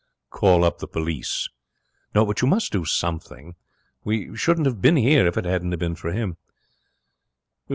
'Call 0.31 0.63
up 0.63 0.79
the 0.79 0.87
police.' 0.87 1.47
'No, 2.15 2.25
but 2.25 2.41
you 2.41 2.47
must 2.47 2.71
do 2.71 2.85
something. 2.85 3.53
We 4.03 4.35
shouldn't 4.35 4.65
have 4.65 4.81
been 4.81 4.95
here 4.97 5.27
if 5.27 5.37
it 5.37 5.45
hadn't 5.45 5.77
been 5.77 5.93
for 5.93 6.11
him.' 6.11 6.37